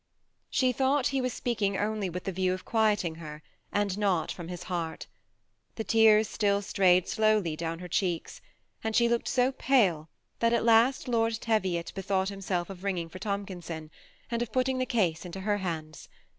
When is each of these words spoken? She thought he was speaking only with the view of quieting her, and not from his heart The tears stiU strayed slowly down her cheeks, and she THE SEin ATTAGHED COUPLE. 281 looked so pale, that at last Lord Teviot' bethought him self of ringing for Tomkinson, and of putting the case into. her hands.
She 0.49 0.71
thought 0.71 1.09
he 1.09 1.21
was 1.21 1.31
speaking 1.31 1.77
only 1.77 2.09
with 2.09 2.23
the 2.23 2.31
view 2.31 2.55
of 2.55 2.65
quieting 2.65 3.13
her, 3.21 3.43
and 3.71 3.95
not 3.99 4.31
from 4.31 4.47
his 4.47 4.63
heart 4.63 5.05
The 5.75 5.83
tears 5.83 6.27
stiU 6.27 6.63
strayed 6.63 7.07
slowly 7.07 7.55
down 7.55 7.77
her 7.77 7.87
cheeks, 7.87 8.41
and 8.83 8.95
she 8.95 9.05
THE 9.07 9.21
SEin 9.23 9.47
ATTAGHED 9.49 9.57
COUPLE. 9.59 9.67
281 9.67 9.99
looked 9.99 10.07
so 10.07 10.39
pale, 10.39 10.39
that 10.39 10.57
at 10.57 10.65
last 10.65 11.07
Lord 11.07 11.33
Teviot' 11.39 11.91
bethought 11.93 12.29
him 12.31 12.41
self 12.41 12.71
of 12.71 12.83
ringing 12.83 13.09
for 13.09 13.19
Tomkinson, 13.19 13.91
and 14.31 14.41
of 14.41 14.51
putting 14.51 14.79
the 14.79 14.87
case 14.87 15.23
into. 15.23 15.41
her 15.41 15.57
hands. 15.59 16.09